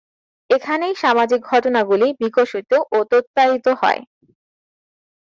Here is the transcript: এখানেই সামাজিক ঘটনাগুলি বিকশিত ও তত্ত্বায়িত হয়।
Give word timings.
এখানেই 0.49 0.93
সামাজিক 0.95 1.41
ঘটনাগুলি 1.47 2.07
বিকশিত 2.21 2.71
ও 2.91 2.97
তত্ত্বায়িত 3.11 3.65
হয়। 3.81 4.01